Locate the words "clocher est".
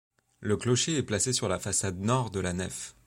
0.57-1.03